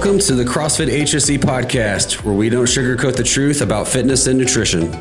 Welcome 0.00 0.18
to 0.20 0.34
the 0.34 0.44
CrossFit 0.44 0.86
HSE 0.86 1.40
podcast, 1.40 2.24
where 2.24 2.32
we 2.32 2.48
don't 2.48 2.64
sugarcoat 2.64 3.16
the 3.16 3.22
truth 3.22 3.60
about 3.60 3.86
fitness 3.86 4.26
and 4.28 4.38
nutrition. 4.38 4.94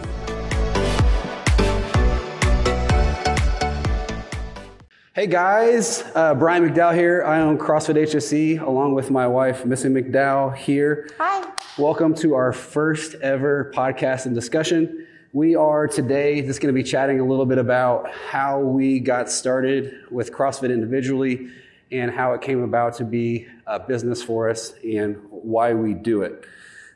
Hey 5.13 5.25
guys, 5.27 6.03
uh, 6.15 6.35
Brian 6.35 6.67
McDowell 6.67 6.95
here. 6.95 7.23
I 7.23 7.39
own 7.39 7.57
CrossFit 7.57 7.95
HSE 7.95 8.59
along 8.59 8.93
with 8.93 9.09
my 9.09 9.25
wife, 9.25 9.65
Missy 9.65 9.87
McDowell, 9.87 10.53
here. 10.57 11.09
Hi. 11.17 11.49
Welcome 11.77 12.13
to 12.15 12.33
our 12.33 12.51
first 12.51 13.15
ever 13.21 13.71
podcast 13.73 14.25
and 14.25 14.35
discussion. 14.35 15.07
We 15.31 15.55
are 15.55 15.87
today 15.87 16.41
just 16.41 16.59
going 16.59 16.75
to 16.75 16.77
be 16.77 16.83
chatting 16.83 17.21
a 17.21 17.25
little 17.25 17.45
bit 17.45 17.57
about 17.57 18.11
how 18.11 18.59
we 18.59 18.99
got 18.99 19.31
started 19.31 19.93
with 20.11 20.33
CrossFit 20.33 20.73
individually 20.73 21.51
and 21.91 22.11
how 22.11 22.33
it 22.33 22.41
came 22.41 22.63
about 22.63 22.95
to 22.95 23.03
be 23.03 23.47
a 23.65 23.79
business 23.79 24.21
for 24.21 24.49
us 24.49 24.73
and 24.83 25.17
why 25.29 25.73
we 25.73 25.93
do 25.93 26.21
it. 26.21 26.45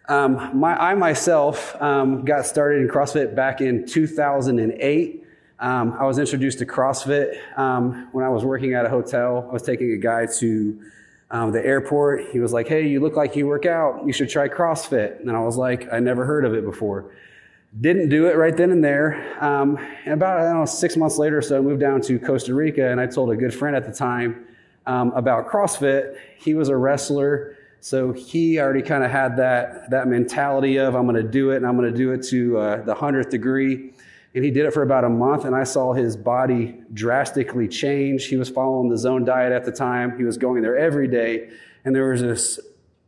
Um, 0.10 0.60
my, 0.60 0.76
I 0.76 0.96
myself 0.96 1.82
um, 1.82 2.26
got 2.26 2.46
started 2.46 2.82
in 2.82 2.90
CrossFit 2.90 3.36
back 3.36 3.62
in 3.62 3.88
2008. 3.88 5.24
Um, 5.60 5.94
I 5.94 6.06
was 6.06 6.20
introduced 6.20 6.60
to 6.60 6.66
CrossFit 6.66 7.40
um, 7.58 8.10
when 8.12 8.26
I 8.26 8.30
was 8.30 8.44
working 8.44 8.74
at 8.74 8.86
a 8.86 8.90
hotel. 8.90 9.48
I 9.50 9.54
was 9.54 9.64
taking 9.64 9.94
a 9.94 9.98
guy 9.98 10.26
to 10.40 10.82
um, 11.32 11.52
the 11.52 11.66
airport. 11.66 12.26
He 12.32 12.40
was 12.40 12.52
like, 12.52 12.68
Hey, 12.68 12.88
you 12.88 13.00
look 13.00 13.16
like 13.16 13.36
you 13.36 13.48
work 13.48 13.66
out. 13.66 14.06
You 14.06 14.12
should 14.12 14.30
try 14.30 14.50
CrossFit. 14.50 15.22
And 15.22 15.32
I 15.32 15.40
was 15.40 15.56
like, 15.56 15.92
I 15.92 16.00
never 16.00 16.26
heard 16.26 16.44
of 16.44 16.54
it 16.54 16.66
before. 16.66 17.12
Didn't 17.80 18.10
do 18.10 18.28
it 18.28 18.36
right 18.36 18.56
then 18.56 18.72
and 18.72 18.84
there. 18.84 19.44
Um, 19.44 19.78
and 20.06 20.14
about, 20.14 20.54
know, 20.54 20.66
six 20.66 20.98
months 20.98 21.18
later 21.18 21.38
or 21.38 21.42
so, 21.42 21.58
I 21.58 21.62
moved 21.62 21.80
down 21.80 22.02
to 22.02 22.20
Costa 22.20 22.54
Rica 22.54 22.92
and 22.92 23.00
I 23.00 23.08
told 23.08 23.32
a 23.32 23.36
good 23.36 23.54
friend 23.54 23.76
at 23.76 23.86
the 23.86 23.92
time 23.92 24.46
um, 24.86 25.12
about 25.14 25.48
CrossFit. 25.48 26.18
He 26.38 26.54
was 26.54 26.70
a 26.70 26.78
wrestler. 26.78 27.58
So 27.80 28.14
he 28.14 28.60
already 28.60 28.82
kind 28.82 29.04
of 29.04 29.12
had 29.12 29.38
that, 29.38 29.90
that 29.90 30.08
mentality 30.08 30.78
of, 30.78 30.96
I'm 30.96 31.04
going 31.04 31.22
to 31.22 31.30
do 31.30 31.52
it 31.52 31.58
and 31.58 31.68
I'm 31.68 31.76
going 31.76 31.92
to 31.92 31.98
do 31.98 32.12
it 32.12 32.24
to 32.30 32.58
uh, 32.58 32.82
the 32.84 32.96
hundredth 32.96 33.30
degree. 33.30 33.94
And 34.36 34.44
he 34.44 34.50
did 34.50 34.66
it 34.66 34.74
for 34.74 34.82
about 34.82 35.04
a 35.04 35.10
month, 35.10 35.46
and 35.46 35.56
I 35.56 35.64
saw 35.64 35.94
his 35.94 36.18
body 36.18 36.82
drastically 36.92 37.68
change. 37.68 38.26
He 38.26 38.36
was 38.36 38.50
following 38.50 38.90
the 38.90 38.98
zone 38.98 39.26
diet 39.26 39.52
at 39.52 39.64
the 39.64 39.72
time. 39.72 40.18
He 40.18 40.24
was 40.24 40.38
going 40.38 40.64
there 40.64 40.76
every 40.76 41.08
day, 41.08 41.52
and 41.86 41.96
there 41.96 42.10
was 42.10 42.22
this 42.22 42.60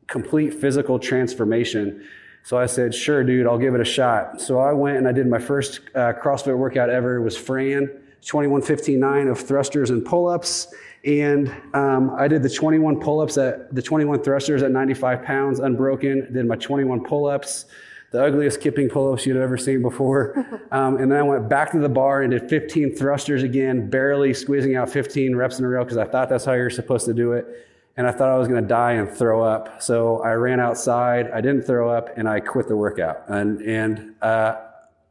complete 0.06 0.54
physical 0.54 1.00
transformation. 1.00 2.06
So 2.44 2.60
I 2.60 2.68
said, 2.68 2.94
sure, 2.94 3.24
dude, 3.24 3.48
I'll 3.48 3.58
give 3.58 3.74
it 3.74 3.82
a 3.82 3.86
shot. 3.86 4.40
So 4.40 4.60
I 4.60 4.72
went 4.74 4.98
and 4.98 5.08
I 5.08 5.12
did 5.14 5.26
my 5.26 5.40
first 5.40 5.80
uh, 5.96 6.14
CrossFit 6.14 6.56
workout 6.56 6.92
ever. 6.92 7.16
It 7.16 7.24
was 7.24 7.36
Fran, 7.36 7.90
2159 8.26 9.28
of 9.28 9.40
thrusters 9.40 9.90
and 9.90 10.06
pull-ups. 10.06 10.74
And 11.06 11.50
um, 11.74 12.12
I 12.18 12.28
did 12.28 12.44
the 12.44 12.50
21 12.50 13.00
pull-ups 13.00 13.38
at 13.38 13.74
the 13.74 13.82
21 13.82 14.24
thrusters 14.24 14.64
at 14.64 14.72
95 14.72 15.24
pounds, 15.24 15.60
unbroken. 15.60 16.34
Did 16.34 16.46
my 16.46 16.56
21 16.56 17.04
pull-ups, 17.04 17.66
the 18.12 18.24
ugliest 18.24 18.60
kipping 18.60 18.90
pull-ups 18.90 19.26
you'd 19.26 19.38
ever 19.38 19.58
seen 19.58 19.82
before. 19.82 20.46
Um, 20.72 20.98
and 20.98 21.10
then 21.10 21.20
I 21.20 21.24
went 21.24 21.48
back 21.48 21.72
to 21.72 21.80
the 21.80 21.88
bar 21.88 22.24
and 22.24 22.32
did 22.32 22.50
15 22.50 22.96
thrusters 22.96 23.44
again, 23.44 23.90
barely 23.90 24.34
squeezing 24.34 24.76
out 24.76 24.90
15 24.90 25.34
reps 25.38 25.58
in 25.58 25.64
a 25.64 25.70
row 25.70 25.86
because 25.86 25.96
I 25.96 26.04
thought 26.04 26.28
that's 26.28 26.44
how 26.44 26.52
you're 26.52 26.70
supposed 26.70 27.06
to 27.06 27.14
do 27.14 27.32
it 27.32 27.66
and 27.98 28.08
I 28.08 28.12
thought 28.12 28.30
I 28.30 28.38
was 28.38 28.48
going 28.48 28.62
to 28.62 28.68
die 28.68 28.94
and 28.94 29.10
throw 29.10 29.44
up. 29.44 29.82
So 29.82 30.20
I 30.20 30.34
ran 30.34 30.60
outside. 30.60 31.32
I 31.32 31.42
didn't 31.42 31.64
throw 31.64 31.90
up, 31.90 32.18
and 32.18 32.28
I 32.28 32.40
quit 32.40 32.68
the 32.68 32.76
workout. 32.76 33.24
And 33.28 33.62
and 33.62 34.16
uh, 34.22 34.56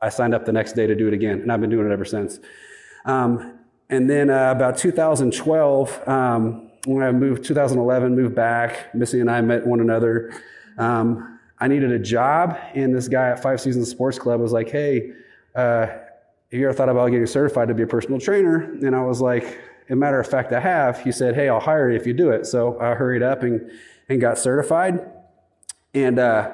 I 0.01 0.09
signed 0.11 0.35
up 0.35 0.45
the 0.45 0.53
next 0.53 0.73
day 0.73 0.87
to 0.87 0.95
do 0.95 1.09
it 1.09 1.15
again, 1.15 1.41
and 1.41 1.51
I've 1.51 1.61
been 1.61 1.71
doing 1.71 1.89
it 1.89 1.93
ever 1.93 2.05
since. 2.05 2.41
Um, 3.05 3.59
and 3.91 4.09
then 4.09 4.31
uh, 4.31 4.51
about 4.51 4.79
2012, 4.79 6.09
um, 6.09 6.71
when 6.87 7.03
I 7.03 7.13
moved, 7.13 7.45
2011, 7.45 8.15
moved 8.15 8.35
back. 8.35 8.95
Missy 8.95 9.21
and 9.21 9.31
I 9.31 9.41
met 9.41 9.67
one 9.67 9.81
another. 9.81 10.33
Um, 10.79 11.39
I 11.59 11.69
needed 11.69 11.93
a 11.93 11.99
job, 11.99 12.59
and 12.75 12.95
this 12.95 13.09
guy 13.09 13.29
at 13.31 13.43
Five 13.43 13.61
Seasons 13.61 13.89
Sports 13.89 14.19
Club 14.19 14.41
was 14.41 14.53
like, 14.53 14.69
"Hey, 14.69 15.13
uh, 15.55 15.87
have 15.87 16.01
you 16.51 16.65
ever 16.65 16.75
thought 16.75 16.89
about 16.89 17.11
getting 17.11 17.27
certified 17.27 17.69
to 17.69 17.75
be 17.75 17.85
a 17.85 17.87
personal 17.87 18.19
trainer?" 18.19 18.73
And 18.83 18.95
I 18.95 19.03
was 19.03 19.21
like 19.21 19.59
a 19.91 19.97
matter 19.97 20.19
of 20.19 20.27
fact, 20.27 20.53
I 20.53 20.61
have. 20.61 21.01
He 21.01 21.13
said, 21.13 21.35
Hey, 21.35 21.49
I'll 21.49 21.61
hire 21.61 21.91
you 21.91 21.97
if 21.97 22.07
you 22.07 22.15
do 22.15 22.31
it. 22.31 22.47
So 22.47 22.79
I 22.81 22.95
hurried 22.95 23.23
up 23.23 23.43
and, 23.43 23.71
and 24.09 24.21
got 24.21 24.39
certified 24.39 25.07
and 25.95 26.19
uh, 26.19 26.51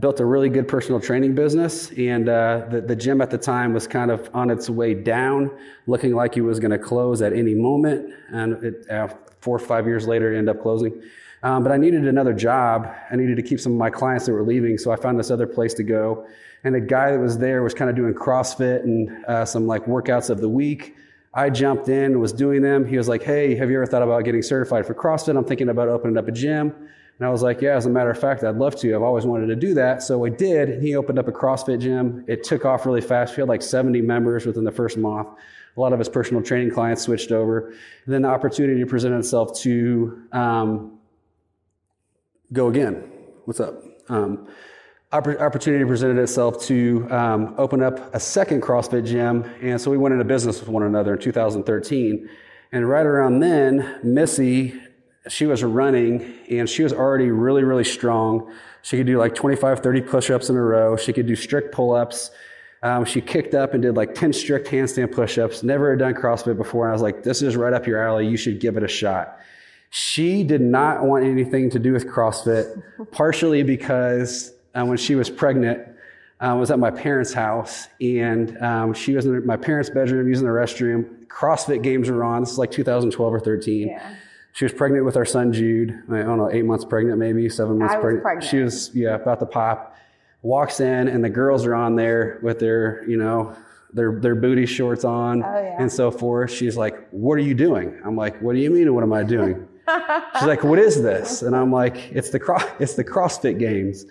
built 0.00 0.18
a 0.20 0.24
really 0.24 0.48
good 0.48 0.66
personal 0.66 1.00
training 1.00 1.34
business. 1.34 1.92
And 1.92 2.28
uh, 2.28 2.66
the, 2.70 2.80
the 2.80 2.96
gym 2.96 3.20
at 3.20 3.30
the 3.30 3.38
time 3.38 3.72
was 3.72 3.86
kind 3.86 4.10
of 4.10 4.28
on 4.34 4.50
its 4.50 4.68
way 4.68 4.94
down, 4.94 5.50
looking 5.86 6.14
like 6.14 6.36
it 6.36 6.42
was 6.42 6.58
going 6.58 6.72
to 6.72 6.78
close 6.78 7.22
at 7.22 7.32
any 7.32 7.54
moment. 7.54 8.12
And 8.32 8.64
it, 8.64 8.90
uh, 8.90 9.08
four 9.40 9.56
or 9.56 9.60
five 9.60 9.86
years 9.86 10.06
later, 10.06 10.32
it 10.32 10.38
ended 10.38 10.56
up 10.56 10.62
closing. 10.62 11.00
Um, 11.42 11.62
but 11.62 11.72
I 11.72 11.76
needed 11.76 12.06
another 12.06 12.32
job. 12.32 12.90
I 13.10 13.16
needed 13.16 13.36
to 13.36 13.42
keep 13.42 13.60
some 13.60 13.72
of 13.72 13.78
my 13.78 13.90
clients 13.90 14.26
that 14.26 14.32
were 14.32 14.42
leaving. 14.42 14.78
So 14.78 14.90
I 14.90 14.96
found 14.96 15.18
this 15.18 15.30
other 15.30 15.46
place 15.46 15.74
to 15.74 15.82
go. 15.82 16.26
And 16.64 16.74
the 16.74 16.80
guy 16.80 17.12
that 17.12 17.18
was 17.18 17.38
there 17.38 17.62
was 17.62 17.74
kind 17.74 17.90
of 17.90 17.94
doing 17.94 18.14
CrossFit 18.14 18.82
and 18.84 19.24
uh, 19.26 19.44
some 19.44 19.66
like 19.66 19.84
workouts 19.84 20.30
of 20.30 20.40
the 20.40 20.48
week. 20.48 20.96
I 21.34 21.50
jumped 21.50 21.88
in, 21.88 22.18
was 22.18 22.32
doing 22.32 22.62
them. 22.62 22.86
He 22.86 22.96
was 22.96 23.08
like, 23.08 23.22
Hey, 23.22 23.54
have 23.56 23.68
you 23.70 23.76
ever 23.76 23.86
thought 23.86 24.02
about 24.02 24.24
getting 24.24 24.40
certified 24.40 24.86
for 24.86 24.94
CrossFit? 24.94 25.36
I'm 25.36 25.44
thinking 25.44 25.68
about 25.68 25.88
opening 25.88 26.16
up 26.16 26.28
a 26.28 26.32
gym. 26.32 26.88
And 27.18 27.26
I 27.26 27.30
was 27.30 27.42
like, 27.42 27.60
Yeah, 27.60 27.76
as 27.76 27.86
a 27.86 27.90
matter 27.90 28.10
of 28.10 28.18
fact, 28.18 28.42
I'd 28.42 28.56
love 28.56 28.76
to. 28.76 28.94
I've 28.94 29.02
always 29.02 29.24
wanted 29.24 29.46
to 29.46 29.56
do 29.56 29.74
that. 29.74 30.02
So 30.02 30.24
I 30.24 30.30
did. 30.30 30.68
And 30.68 30.82
he 30.82 30.96
opened 30.96 31.18
up 31.18 31.28
a 31.28 31.32
CrossFit 31.32 31.80
gym. 31.80 32.24
It 32.26 32.44
took 32.44 32.64
off 32.64 32.86
really 32.86 33.00
fast. 33.00 33.36
We 33.36 33.40
had 33.42 33.48
like 33.48 33.62
70 33.62 34.00
members 34.00 34.46
within 34.46 34.64
the 34.64 34.72
first 34.72 34.96
month. 34.96 35.28
A 35.76 35.80
lot 35.80 35.92
of 35.92 35.98
his 35.98 36.08
personal 36.08 36.42
training 36.42 36.70
clients 36.70 37.02
switched 37.02 37.32
over. 37.32 37.68
And 37.68 38.14
then 38.14 38.22
the 38.22 38.28
opportunity 38.28 38.84
presented 38.84 39.18
itself 39.18 39.58
to 39.60 40.22
um, 40.32 40.98
go 42.52 42.68
again. 42.68 43.10
What's 43.44 43.60
up? 43.60 43.82
Um, 44.08 44.48
opportunity 45.12 45.84
presented 45.84 46.20
itself 46.20 46.62
to 46.64 47.06
um, 47.10 47.54
open 47.58 47.82
up 47.82 48.14
a 48.14 48.20
second 48.20 48.62
CrossFit 48.62 49.06
gym. 49.06 49.44
And 49.62 49.80
so 49.80 49.90
we 49.90 49.96
went 49.96 50.12
into 50.12 50.24
business 50.24 50.60
with 50.60 50.68
one 50.68 50.82
another 50.82 51.14
in 51.14 51.20
2013. 51.20 52.28
And 52.72 52.88
right 52.88 53.06
around 53.06 53.40
then, 53.40 54.00
Missy, 54.02 54.80
she 55.28 55.46
was 55.46 55.64
running 55.64 56.34
and 56.50 56.68
she 56.68 56.82
was 56.82 56.92
already 56.92 57.30
really, 57.30 57.64
really 57.64 57.84
strong. 57.84 58.52
She 58.82 58.96
could 58.98 59.06
do 59.06 59.18
like 59.18 59.34
25, 59.34 59.80
30 59.80 60.00
push 60.02 60.30
ups 60.30 60.50
in 60.50 60.56
a 60.56 60.62
row. 60.62 60.96
She 60.96 61.12
could 61.12 61.26
do 61.26 61.34
strict 61.34 61.72
pull 61.72 61.94
ups. 61.94 62.30
Um, 62.82 63.06
she 63.06 63.22
kicked 63.22 63.54
up 63.54 63.72
and 63.72 63.82
did 63.82 63.96
like 63.96 64.14
10 64.14 64.34
strict 64.34 64.68
handstand 64.68 65.12
push 65.12 65.38
ups. 65.38 65.62
Never 65.62 65.90
had 65.90 66.00
done 66.00 66.14
CrossFit 66.14 66.58
before. 66.58 66.84
And 66.84 66.90
I 66.90 66.92
was 66.92 67.00
like, 67.00 67.22
this 67.22 67.40
is 67.40 67.56
right 67.56 67.72
up 67.72 67.86
your 67.86 68.06
alley. 68.06 68.28
You 68.28 68.36
should 68.36 68.60
give 68.60 68.76
it 68.76 68.82
a 68.82 68.88
shot. 68.88 69.38
She 69.88 70.42
did 70.42 70.60
not 70.60 71.04
want 71.04 71.24
anything 71.24 71.70
to 71.70 71.78
do 71.78 71.92
with 71.92 72.06
CrossFit, 72.06 72.82
partially 73.12 73.62
because 73.62 74.52
uh, 74.74 74.84
when 74.84 74.98
she 74.98 75.14
was 75.14 75.30
pregnant 75.30 75.88
uh, 76.40 76.54
was 76.58 76.70
at 76.70 76.78
my 76.78 76.90
parents' 76.90 77.32
house, 77.32 77.86
and 78.00 78.60
um, 78.60 78.92
she 78.92 79.14
was 79.14 79.24
in 79.24 79.46
my 79.46 79.56
parents' 79.56 79.88
bedroom 79.88 80.28
using 80.28 80.44
the 80.44 80.52
restroom. 80.52 81.24
CrossFit 81.26 81.82
games 81.82 82.10
were 82.10 82.24
on. 82.24 82.42
This 82.42 82.52
is 82.52 82.58
like 82.58 82.70
2012 82.70 83.32
or 83.32 83.40
13. 83.40 83.88
Yeah. 83.88 84.14
She 84.54 84.64
was 84.64 84.72
pregnant 84.72 85.04
with 85.04 85.16
our 85.16 85.24
son 85.24 85.52
Jude. 85.52 86.04
I 86.08 86.22
don't 86.22 86.38
know, 86.38 86.48
eight 86.48 86.64
months 86.64 86.84
pregnant, 86.84 87.18
maybe 87.18 87.48
seven 87.48 87.80
months 87.80 87.96
pregnant. 87.96 88.22
pregnant. 88.22 88.48
She 88.48 88.58
was 88.58 88.90
yeah 88.94 89.16
about 89.16 89.40
to 89.40 89.46
pop. 89.46 89.96
Walks 90.42 90.78
in, 90.78 91.08
and 91.08 91.24
the 91.24 91.28
girls 91.30 91.66
are 91.66 91.74
on 91.74 91.96
there 91.96 92.38
with 92.40 92.60
their 92.60 93.04
you 93.08 93.16
know 93.16 93.56
their 93.92 94.20
their 94.20 94.36
booty 94.36 94.64
shorts 94.66 95.04
on 95.04 95.42
oh, 95.42 95.46
yeah. 95.46 95.76
and 95.80 95.90
so 95.90 96.12
forth. 96.12 96.52
She's 96.52 96.76
like, 96.76 97.08
"What 97.10 97.34
are 97.34 97.42
you 97.42 97.54
doing?" 97.54 98.00
I'm 98.04 98.14
like, 98.14 98.40
"What 98.40 98.54
do 98.54 98.60
you 98.60 98.70
mean? 98.70 98.94
What 98.94 99.02
am 99.02 99.12
I 99.12 99.24
doing?" 99.24 99.66
She's 100.38 100.46
like, 100.46 100.62
"What 100.62 100.78
is 100.78 101.02
this?" 101.02 101.42
And 101.42 101.56
I'm 101.56 101.72
like, 101.72 102.12
"It's 102.12 102.30
the 102.30 102.38
cro- 102.38 102.70
it's 102.78 102.94
the 102.94 103.04
CrossFit 103.04 103.58
Games." 103.58 104.06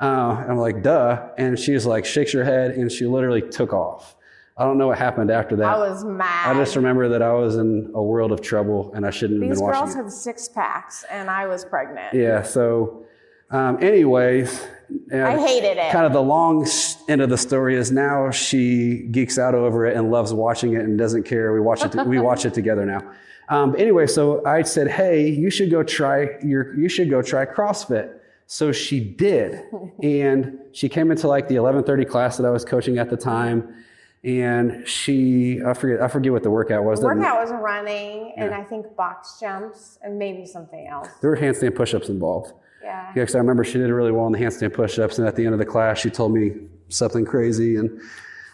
Uh, 0.00 0.44
I'm 0.48 0.56
like, 0.56 0.82
duh. 0.82 1.28
And 1.38 1.56
she's 1.56 1.86
like, 1.86 2.04
shakes 2.04 2.32
her 2.32 2.42
head, 2.42 2.72
and 2.72 2.90
she 2.90 3.06
literally 3.06 3.40
took 3.40 3.72
off. 3.72 4.16
I 4.56 4.64
don't 4.64 4.76
know 4.76 4.88
what 4.88 4.98
happened 4.98 5.30
after 5.30 5.56
that. 5.56 5.66
I 5.66 5.78
was 5.78 6.04
mad. 6.04 6.54
I 6.54 6.58
just 6.58 6.76
remember 6.76 7.08
that 7.08 7.22
I 7.22 7.32
was 7.32 7.56
in 7.56 7.90
a 7.94 8.02
world 8.02 8.32
of 8.32 8.42
trouble 8.42 8.92
and 8.94 9.06
I 9.06 9.10
shouldn't 9.10 9.40
These 9.40 9.48
have 9.48 9.56
been 9.58 9.64
watching. 9.66 9.86
These 9.86 9.94
girls 9.94 10.12
had 10.12 10.12
six 10.12 10.48
packs, 10.48 11.04
and 11.10 11.30
I 11.30 11.46
was 11.46 11.64
pregnant. 11.64 12.12
Yeah. 12.12 12.42
So, 12.42 13.06
um, 13.50 13.82
anyways, 13.82 14.66
I 15.12 15.38
hated 15.38 15.78
it. 15.78 15.90
Kind 15.90 16.04
of 16.04 16.12
the 16.12 16.22
long 16.22 16.66
end 17.08 17.22
of 17.22 17.30
the 17.30 17.38
story 17.38 17.76
is 17.76 17.90
now 17.90 18.30
she 18.30 19.08
geeks 19.10 19.38
out 19.38 19.54
over 19.54 19.86
it 19.86 19.96
and 19.96 20.10
loves 20.10 20.34
watching 20.34 20.74
it 20.74 20.82
and 20.82 20.98
doesn't 20.98 21.22
care. 21.22 21.54
We 21.54 21.60
watch 21.60 21.82
it. 21.84 21.94
we 22.06 22.18
watch 22.18 22.44
it 22.44 22.52
together 22.52 22.84
now. 22.84 23.10
Um, 23.48 23.74
anyway, 23.78 24.06
so 24.06 24.44
I 24.44 24.62
said, 24.62 24.88
"Hey, 24.88 25.28
you 25.28 25.50
should 25.50 25.70
go 25.70 25.82
try 25.82 26.28
your. 26.42 26.74
You 26.78 26.90
should 26.90 27.08
go 27.08 27.22
try 27.22 27.46
CrossFit." 27.46 28.18
So 28.46 28.70
she 28.70 29.00
did. 29.00 29.62
and 30.02 30.58
she 30.72 30.90
came 30.90 31.10
into 31.10 31.26
like 31.26 31.48
the 31.48 31.54
1130 31.54 32.04
class 32.04 32.36
that 32.36 32.44
I 32.44 32.50
was 32.50 32.66
coaching 32.66 32.98
at 32.98 33.08
the 33.08 33.16
time. 33.16 33.74
And 34.24 34.86
she, 34.86 35.60
I 35.66 35.74
forget, 35.74 36.00
I 36.00 36.06
forget 36.06 36.32
what 36.32 36.44
the 36.44 36.50
workout 36.50 36.84
was. 36.84 37.00
The 37.00 37.06
workout 37.06 37.40
was 37.40 37.50
running 37.50 38.34
and 38.36 38.54
I 38.54 38.62
think 38.62 38.94
box 38.94 39.40
jumps 39.40 39.98
and 40.02 40.16
maybe 40.16 40.46
something 40.46 40.86
else. 40.86 41.08
There 41.20 41.30
were 41.30 41.36
handstand 41.36 41.74
push-ups 41.74 42.08
involved. 42.08 42.52
Yeah. 42.82 43.06
Yeah, 43.06 43.12
because 43.14 43.34
I 43.34 43.38
remember 43.38 43.64
she 43.64 43.78
did 43.78 43.90
really 43.90 44.12
well 44.12 44.26
in 44.26 44.32
the 44.32 44.38
handstand 44.38 44.74
push-ups. 44.74 45.18
And 45.18 45.26
at 45.26 45.34
the 45.34 45.44
end 45.44 45.54
of 45.54 45.58
the 45.58 45.66
class, 45.66 45.98
she 45.98 46.08
told 46.08 46.32
me 46.32 46.52
something 46.88 47.24
crazy 47.24 47.76
and 47.76 48.00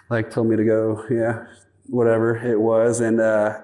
like 0.08 0.30
told 0.30 0.46
me 0.46 0.56
to 0.56 0.64
go, 0.64 1.04
yeah, 1.10 1.44
whatever 1.88 2.36
it 2.36 2.58
was. 2.58 3.00
And, 3.00 3.20
uh, 3.20 3.58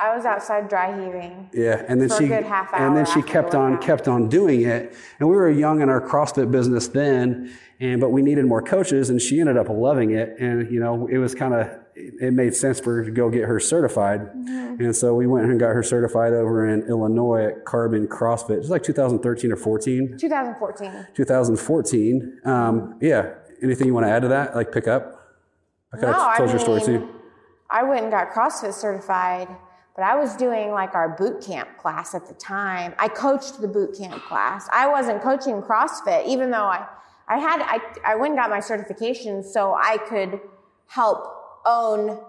I 0.00 0.14
was 0.14 0.24
outside 0.24 0.68
dry 0.68 0.92
heaving. 0.92 1.50
Yeah, 1.52 1.84
and 1.88 2.00
then 2.00 2.08
For 2.08 2.14
a 2.14 2.18
she 2.18 2.28
good 2.28 2.44
half 2.44 2.72
and 2.72 2.96
then 2.96 3.04
she 3.04 3.20
kept 3.22 3.50
the 3.50 3.58
on 3.58 3.72
workout. 3.72 3.86
kept 3.86 4.08
on 4.08 4.28
doing 4.28 4.62
it. 4.62 4.94
And 5.18 5.28
we 5.28 5.34
were 5.34 5.50
young 5.50 5.80
in 5.82 5.88
our 5.88 6.00
CrossFit 6.00 6.50
business 6.52 6.86
then, 6.88 7.52
and 7.80 8.00
but 8.00 8.10
we 8.10 8.22
needed 8.22 8.44
more 8.44 8.62
coaches, 8.62 9.10
and 9.10 9.20
she 9.20 9.40
ended 9.40 9.56
up 9.56 9.68
loving 9.68 10.12
it. 10.12 10.36
And 10.38 10.70
you 10.70 10.78
know, 10.78 11.08
it 11.08 11.18
was 11.18 11.34
kind 11.34 11.52
of 11.52 11.68
it 11.96 12.32
made 12.32 12.54
sense 12.54 12.78
for 12.78 12.94
her 12.98 13.04
to 13.04 13.10
go 13.10 13.28
get 13.28 13.44
her 13.48 13.58
certified. 13.58 14.20
Mm-hmm. 14.20 14.84
And 14.84 14.94
so 14.94 15.14
we 15.14 15.26
went 15.26 15.50
and 15.50 15.58
got 15.58 15.70
her 15.74 15.82
certified 15.82 16.32
over 16.32 16.64
in 16.68 16.84
Illinois 16.88 17.46
at 17.46 17.64
Carbon 17.64 18.06
CrossFit. 18.06 18.50
It 18.50 18.58
was 18.58 18.70
like 18.70 18.84
2013 18.84 19.50
or 19.50 19.56
14. 19.56 20.16
2014. 20.16 21.06
2014. 21.14 22.40
Um, 22.44 22.98
yeah. 23.00 23.34
Anything 23.62 23.88
you 23.88 23.94
want 23.94 24.06
to 24.06 24.10
add 24.10 24.22
to 24.22 24.28
that? 24.28 24.54
Like 24.54 24.70
pick 24.70 24.86
up? 24.86 25.34
I 25.92 25.96
kind 25.96 26.12
No, 26.12 26.18
of 26.20 26.26
I 26.28 26.36
told 26.36 26.50
your 26.50 26.58
story 26.60 26.78
mean, 26.80 26.86
too. 26.86 27.08
I 27.70 27.82
went 27.82 28.02
and 28.02 28.10
got 28.12 28.30
CrossFit 28.30 28.72
certified, 28.74 29.48
but 29.98 30.04
I 30.04 30.14
was 30.14 30.36
doing 30.36 30.70
like 30.70 30.94
our 30.94 31.08
boot 31.08 31.44
camp 31.44 31.76
class 31.76 32.14
at 32.14 32.28
the 32.28 32.34
time. 32.34 32.94
I 33.00 33.08
coached 33.08 33.60
the 33.60 33.66
boot 33.66 33.98
camp 33.98 34.22
class. 34.22 34.68
I 34.72 34.86
wasn't 34.86 35.20
coaching 35.22 35.60
CrossFit, 35.60 36.24
even 36.24 36.52
though 36.52 36.66
I, 36.66 36.86
I 37.26 37.38
had, 37.38 37.60
I, 37.62 37.80
I 38.12 38.14
went 38.14 38.34
and 38.34 38.38
got 38.38 38.48
my 38.48 38.60
certification 38.60 39.42
so 39.42 39.74
I 39.74 39.98
could 40.08 40.40
help 40.86 41.26
own, 41.66 42.20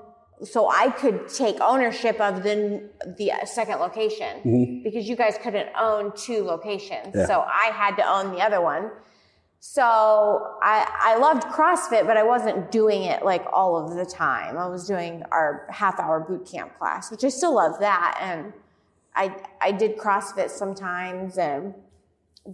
so 0.43 0.67
I 0.67 0.89
could 0.89 1.27
take 1.27 1.61
ownership 1.61 2.19
of 2.19 2.41
the, 2.41 2.89
the 3.19 3.33
second 3.45 3.77
location 3.77 4.81
because 4.83 5.07
you 5.07 5.15
guys 5.15 5.37
couldn't 5.39 5.69
own 5.79 6.11
two 6.15 6.43
locations. 6.43 7.09
Mm-hmm. 7.09 7.19
Yeah. 7.19 7.27
So 7.27 7.41
I 7.41 7.69
had 7.71 7.95
to 7.97 8.03
own 8.03 8.33
the 8.33 8.41
other 8.41 8.61
one. 8.61 8.89
So 9.59 9.81
I, 10.61 10.87
I 11.01 11.17
loved 11.17 11.43
CrossFit, 11.43 12.07
but 12.07 12.15
I 12.15 12.23
wasn't 12.23 12.71
doing 12.71 13.03
it 13.03 13.23
like 13.23 13.45
all 13.51 13.77
of 13.77 13.95
the 13.95 14.05
time. 14.05 14.57
I 14.57 14.67
was 14.67 14.87
doing 14.87 15.23
our 15.31 15.67
half 15.69 15.99
hour 15.99 16.21
boot 16.21 16.47
camp 16.49 16.77
class, 16.77 17.11
which 17.11 17.23
I 17.23 17.29
still 17.29 17.55
love 17.55 17.79
that. 17.79 18.17
And 18.21 18.53
I, 19.15 19.35
I 19.59 19.71
did 19.73 19.97
CrossFit 19.97 20.49
sometimes 20.49 21.37
and, 21.37 21.73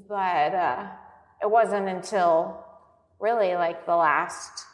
but, 0.08 0.56
uh, 0.56 0.88
it 1.42 1.52
wasn't 1.52 1.88
until 1.88 2.66
really 3.20 3.56
like 3.56 3.86
the 3.86 3.96
last 3.96 4.66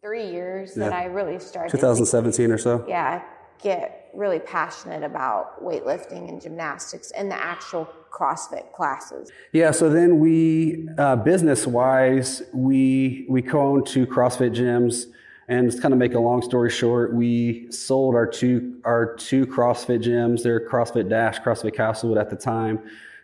three 0.00 0.30
years 0.30 0.74
that 0.74 0.92
I 0.92 1.04
really 1.04 1.38
started 1.38 1.70
2017 1.70 2.50
or 2.50 2.58
so. 2.58 2.84
yeah, 2.88 3.22
get 3.62 4.10
really 4.14 4.38
passionate 4.38 5.02
about 5.02 5.62
weightlifting 5.64 6.28
and 6.28 6.40
gymnastics 6.40 7.10
and 7.12 7.30
the 7.30 7.36
actual 7.36 7.88
CrossFit 8.10 8.72
classes. 8.72 9.30
Yeah, 9.52 9.70
so 9.70 9.90
then 9.90 10.18
we, 10.18 10.88
uh, 10.96 11.16
business 11.16 11.66
wise, 11.66 12.42
we 12.52 13.26
we 13.28 13.42
co-owned 13.42 13.86
two 13.86 14.06
CrossFit 14.06 14.54
gyms, 14.54 15.06
and 15.48 15.70
just 15.70 15.82
kind 15.82 15.92
of 15.92 15.98
make 15.98 16.14
a 16.14 16.18
long 16.18 16.42
story 16.42 16.70
short, 16.70 17.14
we 17.14 17.70
sold 17.70 18.14
our 18.14 18.26
two 18.26 18.80
our 18.84 19.14
two 19.16 19.46
CrossFit 19.46 20.02
gyms, 20.02 20.42
they're 20.42 20.66
CrossFit 20.68 21.08
Dash, 21.08 21.38
CrossFit 21.40 21.74
Castlewood 21.74 22.18
at 22.18 22.30
the 22.30 22.36
time, 22.36 22.80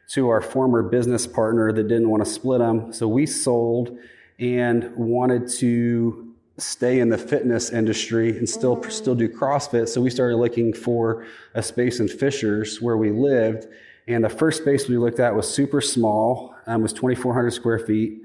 to 0.09 0.29
our 0.29 0.41
former 0.41 0.83
business 0.83 1.27
partner 1.27 1.73
that 1.73 1.89
didn't 1.89 2.11
want 2.11 2.25
to 2.25 2.31
split 2.31 2.61
them. 2.61 2.93
So 2.93 3.09
we 3.09 3.27
sold 3.27 3.99
and 4.39 4.95
wanted 4.97 5.49
to 5.49 6.24
stay 6.59 7.01
in 7.01 7.09
the 7.09 7.19
fitness 7.19 7.71
industry 7.71 8.37
and 8.39 8.49
still 8.49 8.83
still 8.85 9.15
do 9.15 9.29
CrossFit. 9.29 9.89
So 9.89 10.01
we 10.01 10.11
started 10.11 10.37
looking 10.37 10.73
for 10.73 11.27
a 11.55 11.63
space 11.63 12.01
in 12.01 12.09
Fishers 12.09 12.81
where 12.81 12.97
we 12.97 13.11
lived. 13.11 13.67
And 14.07 14.23
the 14.23 14.29
first 14.29 14.63
space 14.63 14.89
we 14.89 14.99
looked 14.99 15.19
at 15.19 15.35
was 15.35 15.53
super 15.53 15.81
small, 15.81 16.55
um, 16.67 16.83
was 16.83 16.93
2,400 16.93 17.51
square 17.53 17.79
feet. 17.79 18.21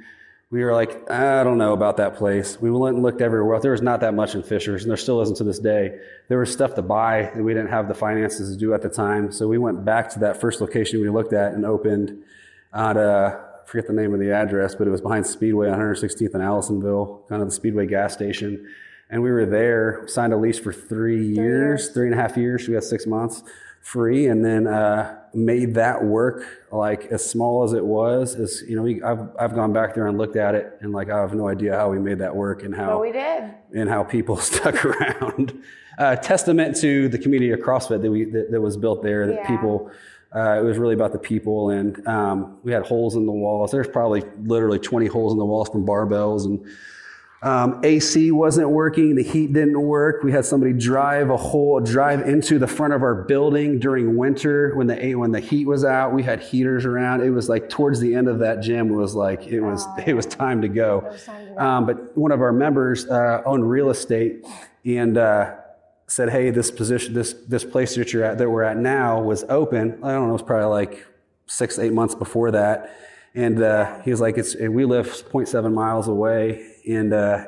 We 0.51 0.63
were 0.63 0.73
like, 0.73 1.09
I 1.11 1.43
don't 1.43 1.59
know 1.59 1.73
about 1.73 1.97
that 1.97 2.15
place. 2.15 2.59
We 2.59 2.71
went 2.71 2.95
and 2.95 3.03
looked 3.03 3.21
everywhere. 3.21 3.59
There 3.59 3.71
was 3.71 3.83
not 3.83 4.01
that 4.01 4.15
much 4.15 4.33
in 4.33 4.41
Fishers, 4.41 4.81
and 4.81 4.89
there 4.89 4.97
still 4.97 5.21
isn't 5.21 5.37
to 5.37 5.43
this 5.43 5.59
day. 5.59 5.99
There 6.27 6.39
was 6.39 6.51
stuff 6.51 6.73
to 6.75 6.81
buy 6.81 7.31
that 7.35 7.43
we 7.43 7.53
didn't 7.53 7.69
have 7.69 7.87
the 7.87 7.93
finances 7.93 8.51
to 8.51 8.59
do 8.59 8.73
at 8.73 8.81
the 8.81 8.89
time. 8.89 9.31
So 9.31 9.47
we 9.47 9.59
went 9.59 9.85
back 9.85 10.09
to 10.11 10.19
that 10.19 10.41
first 10.41 10.59
location 10.59 11.01
we 11.01 11.09
looked 11.09 11.33
at 11.33 11.53
and 11.53 11.65
opened 11.65 12.23
at, 12.73 12.97
uh, 12.97 13.37
I 13.37 13.48
forget 13.69 13.88
the 13.88 13.94
name 13.94 14.13
of 14.13 14.19
the 14.19 14.31
address, 14.31 14.74
but 14.75 14.88
it 14.88 14.89
was 14.89 15.01
behind 15.01 15.25
Speedway 15.27 15.69
on 15.69 15.80
116th 15.80 16.33
and 16.33 16.44
Allisonville, 16.44 17.27
kind 17.30 17.42
of 17.42 17.48
the 17.50 17.54
Speedway 17.54 17.86
gas 17.86 18.13
station. 18.13 18.68
And 19.12 19.21
we 19.24 19.31
were 19.31 19.45
there, 19.45 20.04
signed 20.07 20.33
a 20.33 20.38
lease 20.38 20.60
for 20.60 20.74
three, 20.74 21.24
years, 21.24 21.36
years. 21.36 21.89
three 21.89 22.06
and 22.07 22.13
a 22.13 22.21
half 22.21 22.36
years. 22.38 22.68
We 22.68 22.74
got 22.74 22.83
six 22.83 23.06
months 23.07 23.44
free, 23.81 24.27
and 24.27 24.44
then 24.45 24.68
uh, 24.68 25.18
made 25.33 25.74
that 25.75 26.04
work. 26.04 26.44
Like 26.71 27.06
as 27.06 27.27
small 27.27 27.63
as 27.63 27.74
it 27.74 27.83
was, 27.86 28.36
as 28.36 28.62
you 28.68 28.75
know, 28.75 28.83
we, 28.83 29.01
I've 29.01 29.30
I've 29.39 29.56
gone 29.56 29.74
back 29.74 29.95
there 29.95 30.06
and 30.07 30.18
looked 30.18 30.36
at 30.36 30.54
it, 30.54 30.77
and 30.81 30.92
like 30.92 31.10
I 31.10 31.19
have 31.21 31.33
no 31.33 31.48
idea 31.48 31.75
how 31.75 31.89
we 31.89 31.98
made 31.98 32.19
that 32.19 32.36
work 32.36 32.62
and 32.63 32.71
But 32.75 32.83
how 32.83 33.01
we 33.01 33.12
did. 33.12 33.44
and 33.74 33.89
how 33.89 34.04
people 34.04 34.38
stuck 34.51 34.83
around. 34.86 35.60
Uh, 35.98 36.16
testament 36.16 36.75
to 36.77 37.10
the 37.10 37.18
community 37.18 37.51
of 37.51 37.60
CrossFit 37.62 38.01
that 38.04 38.12
we 38.12 38.25
that, 38.25 38.51
that 38.51 38.62
was 38.62 38.77
built 38.77 39.01
there. 39.01 39.25
That 39.27 39.36
Yeah. 39.38 39.48
people, 39.48 39.89
uh, 40.35 40.59
it 40.59 40.63
was 40.63 40.77
really 40.77 40.93
about 40.93 41.11
the 41.11 41.19
people, 41.19 41.71
and 41.71 42.07
um, 42.07 42.57
we 42.63 42.71
had 42.71 42.85
holes 42.85 43.15
in 43.15 43.25
the 43.25 43.31
walls. 43.31 43.71
There's 43.71 43.87
probably 43.87 44.23
literally 44.43 44.77
20 44.77 45.07
holes 45.07 45.33
in 45.33 45.39
the 45.39 45.45
walls 45.45 45.69
from 45.69 45.85
barbells, 45.85 46.45
and 46.45 46.63
um, 47.41 47.79
AC 47.83 48.31
wasn't 48.31 48.69
working. 48.69 49.15
The 49.15 49.23
heat 49.23 49.53
didn't 49.53 49.81
work. 49.81 50.23
We 50.23 50.31
had 50.31 50.45
somebody 50.45 50.73
drive 50.73 51.29
a 51.29 51.37
hole, 51.37 51.79
drive 51.79 52.27
into 52.27 52.59
the 52.59 52.67
front 52.67 52.93
of 52.93 53.01
our 53.01 53.23
building 53.23 53.79
during 53.79 54.17
winter 54.17 54.75
when 54.75 54.87
the 54.87 55.15
when 55.15 55.31
the 55.31 55.39
heat 55.39 55.65
was 55.65 55.85
out. 55.85 56.13
We 56.13 56.21
had 56.21 56.41
heaters 56.41 56.85
around. 56.85 57.21
It 57.21 57.29
was 57.29 57.47
like 57.47 57.69
towards 57.69 57.99
the 57.99 58.13
end 58.13 58.27
of 58.27 58.39
that 58.39 58.61
gym 58.61 58.89
was 58.89 59.15
like 59.15 59.47
it 59.47 59.61
was 59.61 59.87
it 60.05 60.13
was 60.13 60.25
time 60.25 60.61
to 60.61 60.67
go. 60.67 60.99
was 61.05 61.23
time 61.23 61.47
to 61.47 61.53
go. 61.53 61.59
Um, 61.59 61.85
but 61.85 62.17
one 62.17 62.31
of 62.31 62.41
our 62.41 62.51
members 62.51 63.07
uh, 63.07 63.41
owned 63.45 63.69
real 63.69 63.89
estate 63.89 64.45
and 64.85 65.17
uh, 65.17 65.55
said, 66.09 66.29
"Hey, 66.29 66.50
this 66.50 66.71
position, 66.71 67.13
this 67.13 67.33
this 67.47 67.63
place 67.63 67.95
that 67.95 68.11
you're 68.11 68.23
at, 68.23 68.38
that 68.38 68.50
we're 68.50 68.63
at 68.63 68.77
now, 68.77 69.21
was 69.21 69.44
open. 69.47 70.00
I 70.03 70.11
don't 70.11 70.23
know, 70.23 70.29
it 70.29 70.33
was 70.33 70.41
probably 70.41 70.67
like 70.67 71.06
six, 71.47 71.79
eight 71.79 71.94
months 71.94 72.15
before 72.15 72.51
that." 72.51 72.95
And 73.35 73.61
uh, 73.61 74.01
he 74.01 74.11
was 74.11 74.19
like, 74.19 74.38
"It's 74.38 74.56
we 74.56 74.85
live 74.85 75.07
0.7 75.07 75.73
miles 75.73 76.07
away, 76.07 76.73
and 76.88 77.13
uh, 77.13 77.45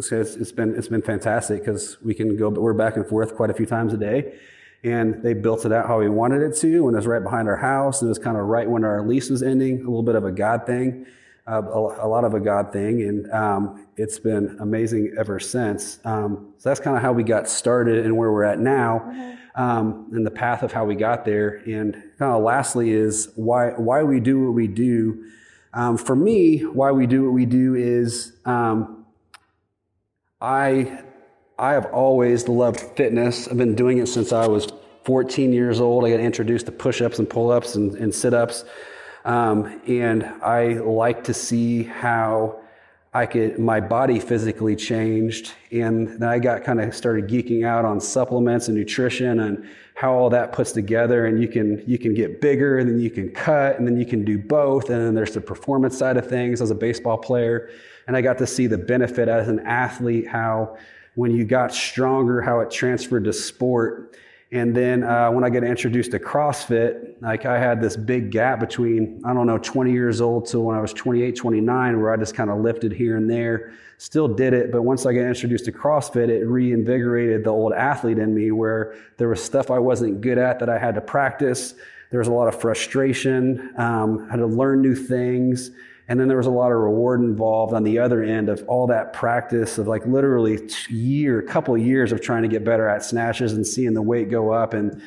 so 0.00 0.20
it's, 0.20 0.36
it's 0.36 0.52
been 0.52 0.74
it's 0.74 0.88
been 0.88 1.02
fantastic 1.02 1.60
because 1.60 1.98
we 2.02 2.14
can 2.14 2.36
go, 2.36 2.50
but 2.50 2.62
we're 2.62 2.72
back 2.72 2.96
and 2.96 3.06
forth 3.06 3.36
quite 3.36 3.50
a 3.50 3.54
few 3.54 3.66
times 3.66 3.92
a 3.92 3.98
day." 3.98 4.34
And 4.82 5.22
they 5.22 5.34
built 5.34 5.66
it 5.66 5.72
out 5.72 5.86
how 5.86 5.98
we 5.98 6.08
wanted 6.08 6.40
it 6.40 6.56
to, 6.60 6.88
and 6.88 6.94
it 6.94 6.96
was 6.96 7.06
right 7.06 7.22
behind 7.22 7.48
our 7.48 7.56
house. 7.58 8.00
And 8.00 8.08
it 8.08 8.12
was 8.12 8.18
kind 8.18 8.38
of 8.38 8.46
right 8.46 8.68
when 8.68 8.82
our 8.82 9.06
lease 9.06 9.28
was 9.28 9.42
ending, 9.42 9.76
a 9.76 9.80
little 9.80 10.02
bit 10.02 10.14
of 10.14 10.24
a 10.24 10.32
God 10.32 10.64
thing 10.64 11.04
a, 11.58 12.06
a 12.06 12.08
lot 12.08 12.24
of 12.24 12.34
a 12.34 12.40
God 12.40 12.72
thing, 12.72 13.02
and 13.02 13.30
um, 13.32 13.86
it's 13.96 14.18
been 14.18 14.56
amazing 14.60 15.14
ever 15.18 15.40
since. 15.40 15.98
Um, 16.04 16.52
so 16.58 16.68
that's 16.68 16.80
kind 16.80 16.96
of 16.96 17.02
how 17.02 17.12
we 17.12 17.22
got 17.22 17.48
started 17.48 18.04
and 18.04 18.16
where 18.16 18.30
we're 18.32 18.44
at 18.44 18.58
now, 18.58 19.38
um, 19.54 20.08
and 20.12 20.24
the 20.24 20.30
path 20.30 20.62
of 20.62 20.72
how 20.72 20.84
we 20.84 20.94
got 20.94 21.24
there. 21.24 21.62
And 21.66 21.94
kind 22.18 22.32
of 22.32 22.42
lastly 22.42 22.90
is 22.90 23.30
why 23.34 23.70
why 23.70 24.02
we 24.02 24.20
do 24.20 24.46
what 24.46 24.54
we 24.54 24.66
do. 24.68 25.24
Um, 25.72 25.96
for 25.96 26.16
me, 26.16 26.60
why 26.60 26.90
we 26.92 27.06
do 27.06 27.24
what 27.24 27.32
we 27.32 27.46
do 27.46 27.74
is 27.74 28.32
um, 28.44 29.06
I 30.40 31.02
I 31.58 31.72
have 31.72 31.86
always 31.86 32.48
loved 32.48 32.80
fitness. 32.96 33.46
I've 33.48 33.58
been 33.58 33.74
doing 33.74 33.98
it 33.98 34.06
since 34.06 34.32
I 34.32 34.46
was 34.46 34.68
14 35.04 35.52
years 35.52 35.80
old. 35.80 36.04
I 36.04 36.10
got 36.10 36.20
introduced 36.20 36.66
to 36.66 36.72
push-ups 36.72 37.18
and 37.18 37.28
pull-ups 37.28 37.74
and, 37.74 37.94
and 37.96 38.14
sit-ups. 38.14 38.64
Um, 39.24 39.80
and 39.86 40.24
I 40.42 40.74
like 40.74 41.24
to 41.24 41.34
see 41.34 41.82
how 41.82 42.60
I 43.12 43.26
could, 43.26 43.58
my 43.58 43.80
body 43.80 44.20
physically 44.20 44.76
changed. 44.76 45.52
And 45.72 46.20
then 46.20 46.28
I 46.28 46.38
got 46.38 46.62
kind 46.62 46.80
of 46.80 46.94
started 46.94 47.28
geeking 47.28 47.66
out 47.66 47.84
on 47.84 48.00
supplements 48.00 48.68
and 48.68 48.76
nutrition 48.76 49.40
and 49.40 49.68
how 49.94 50.14
all 50.14 50.30
that 50.30 50.52
puts 50.52 50.72
together. 50.72 51.26
And 51.26 51.42
you 51.42 51.48
can, 51.48 51.82
you 51.86 51.98
can 51.98 52.14
get 52.14 52.40
bigger 52.40 52.78
and 52.78 52.88
then 52.88 53.00
you 53.00 53.10
can 53.10 53.30
cut 53.30 53.78
and 53.78 53.86
then 53.86 53.98
you 53.98 54.06
can 54.06 54.24
do 54.24 54.38
both. 54.38 54.90
And 54.90 55.00
then 55.00 55.14
there's 55.14 55.34
the 55.34 55.40
performance 55.40 55.98
side 55.98 56.16
of 56.16 56.28
things 56.28 56.62
as 56.62 56.70
a 56.70 56.74
baseball 56.74 57.18
player. 57.18 57.70
And 58.06 58.16
I 58.16 58.22
got 58.22 58.38
to 58.38 58.46
see 58.46 58.66
the 58.66 58.78
benefit 58.78 59.28
as 59.28 59.48
an 59.48 59.60
athlete, 59.60 60.28
how 60.28 60.78
when 61.16 61.32
you 61.32 61.44
got 61.44 61.74
stronger, 61.74 62.40
how 62.40 62.60
it 62.60 62.70
transferred 62.70 63.24
to 63.24 63.32
sport. 63.32 64.16
And 64.52 64.74
then 64.74 65.04
uh, 65.04 65.30
when 65.30 65.44
I 65.44 65.50
got 65.50 65.62
introduced 65.62 66.10
to 66.10 66.18
CrossFit, 66.18 67.22
like 67.22 67.46
I 67.46 67.56
had 67.56 67.80
this 67.80 67.96
big 67.96 68.32
gap 68.32 68.58
between, 68.58 69.22
I 69.24 69.32
don't 69.32 69.46
know, 69.46 69.58
20 69.58 69.92
years 69.92 70.20
old 70.20 70.46
to 70.46 70.58
when 70.58 70.76
I 70.76 70.80
was 70.80 70.92
28, 70.92 71.36
29, 71.36 72.00
where 72.00 72.12
I 72.12 72.16
just 72.16 72.34
kind 72.34 72.50
of 72.50 72.58
lifted 72.58 72.90
here 72.90 73.16
and 73.16 73.30
there, 73.30 73.74
still 73.98 74.26
did 74.26 74.52
it. 74.52 74.72
But 74.72 74.82
once 74.82 75.06
I 75.06 75.12
got 75.12 75.20
introduced 75.20 75.66
to 75.66 75.72
CrossFit, 75.72 76.28
it 76.30 76.46
reinvigorated 76.46 77.44
the 77.44 77.50
old 77.50 77.72
athlete 77.74 78.18
in 78.18 78.34
me 78.34 78.50
where 78.50 78.96
there 79.18 79.28
was 79.28 79.40
stuff 79.40 79.70
I 79.70 79.78
wasn't 79.78 80.20
good 80.20 80.38
at 80.38 80.58
that 80.58 80.68
I 80.68 80.78
had 80.78 80.96
to 80.96 81.00
practice. 81.00 81.74
There 82.10 82.18
was 82.18 82.28
a 82.28 82.32
lot 82.32 82.48
of 82.48 82.60
frustration, 82.60 83.72
um, 83.76 84.28
had 84.28 84.36
to 84.36 84.46
learn 84.46 84.82
new 84.82 84.94
things. 84.94 85.70
And 86.08 86.18
then 86.18 86.26
there 86.26 86.36
was 86.36 86.48
a 86.48 86.50
lot 86.50 86.72
of 86.72 86.78
reward 86.78 87.20
involved 87.20 87.72
on 87.72 87.84
the 87.84 88.00
other 88.00 88.24
end 88.24 88.48
of 88.48 88.64
all 88.66 88.88
that 88.88 89.12
practice 89.12 89.78
of 89.78 89.86
like 89.86 90.04
literally 90.06 90.58
year, 90.88 91.38
a 91.38 91.46
couple 91.46 91.78
years 91.78 92.10
of 92.10 92.20
trying 92.20 92.42
to 92.42 92.48
get 92.48 92.64
better 92.64 92.88
at 92.88 93.04
snatches 93.04 93.52
and 93.52 93.64
seeing 93.64 93.94
the 93.94 94.02
weight 94.02 94.28
go 94.28 94.50
up 94.50 94.74
and 94.74 95.00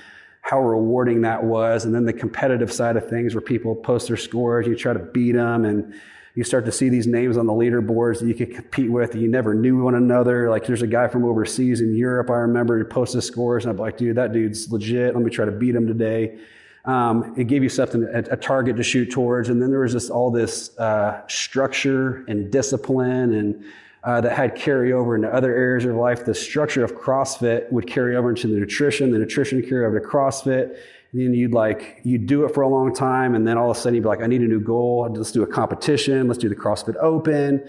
how 0.43 0.62
rewarding 0.62 1.22
that 1.22 1.43
was. 1.43 1.83
And 1.83 1.93
then 1.93 2.05
the 2.05 2.13
competitive 2.13 2.72
side 2.72 2.95
of 2.95 3.10
things 3.10 3.36
where 3.36 3.41
people 3.41 3.75
post 3.75 4.07
their 4.07 4.15
scores, 4.15 4.65
you 4.65 4.75
try 4.75 4.93
to 4.93 5.00
beat 5.00 5.33
them 5.33 5.65
and 5.65 5.93
you 6.36 6.43
start 6.43 6.65
to 6.65 6.72
see 6.72 6.89
these 6.89 7.05
names 7.05 7.38
on 7.38 7.48
the 7.48 7.53
leaderboards 7.53 8.19
that 8.19 8.27
you 8.27 8.33
could 8.33 8.55
compete 8.55 8.89
with. 8.89 9.13
You 9.13 9.27
never 9.27 9.53
knew 9.53 9.83
one 9.83 9.95
another. 9.95 10.50
Like 10.50 10.65
there's 10.65 10.81
a 10.81 10.88
guy 10.88 11.07
from 11.10 11.25
overseas 11.25 11.81
in 11.81 11.95
Europe. 11.95 12.29
I 12.29 12.36
remember 12.36 12.77
he 12.77 12.86
posted 12.86 13.24
scores, 13.24 13.65
and 13.65 13.72
I'm 13.72 13.77
like, 13.77 13.98
dude, 13.98 14.15
that 14.15 14.33
dude's 14.33 14.72
legit. 14.72 15.13
Let 15.13 15.24
me 15.24 15.29
try 15.29 15.45
to 15.45 15.51
beat 15.51 15.75
him 15.75 15.86
today. 15.86 16.39
Um, 16.85 17.33
it 17.37 17.45
gave 17.45 17.63
you 17.63 17.69
something, 17.69 18.03
a, 18.03 18.19
a, 18.33 18.37
target 18.37 18.75
to 18.75 18.83
shoot 18.83 19.09
towards, 19.09 19.47
and 19.47 19.61
then 19.61 19.69
there 19.69 19.79
was 19.79 19.93
just 19.93 20.09
all 20.09 20.29
this 20.29 20.77
uh, 20.77 21.25
structure 21.27 22.25
and 22.27 22.51
discipline 22.51 23.33
and 23.35 23.63
uh, 24.03 24.19
that 24.19 24.33
had 24.33 24.55
carryover 24.55 25.15
into 25.15 25.33
other 25.33 25.55
areas 25.55 25.85
of 25.85 25.95
life. 25.95 26.25
The 26.25 26.35
structure 26.35 26.83
of 26.83 26.93
CrossFit 26.93 27.71
would 27.71 27.87
carry 27.87 28.15
over 28.15 28.29
into 28.29 28.47
the 28.47 28.55
nutrition, 28.55 29.11
the 29.11 29.19
nutrition 29.19 29.61
carry 29.61 29.85
over 29.85 29.99
to 29.99 30.05
CrossFit. 30.05 30.77
And 31.13 31.21
then 31.21 31.33
you'd 31.33 31.53
like, 31.53 32.01
you'd 32.03 32.25
do 32.25 32.43
it 32.43 32.53
for 32.53 32.63
a 32.63 32.67
long 32.67 32.93
time. 32.93 33.35
And 33.35 33.47
then 33.47 33.57
all 33.57 33.71
of 33.71 33.77
a 33.77 33.79
sudden 33.79 33.95
you'd 33.95 34.01
be 34.01 34.09
like, 34.09 34.21
I 34.21 34.27
need 34.27 34.41
a 34.41 34.47
new 34.47 34.59
goal. 34.59 35.07
Let's 35.09 35.31
do 35.31 35.43
a 35.43 35.47
competition. 35.47 36.27
Let's 36.27 36.39
do 36.39 36.49
the 36.49 36.55
CrossFit 36.55 36.95
Open. 36.97 37.65